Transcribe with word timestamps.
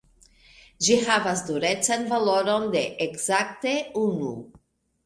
Ĝi 0.85 0.95
havas 1.09 1.43
durecan 1.51 2.09
valoron 2.15 2.67
de 2.79 2.85
ekzakte 3.09 3.79
unu. 4.09 4.35